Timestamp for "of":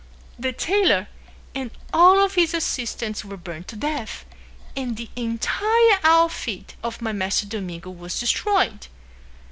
2.25-2.33, 6.83-7.03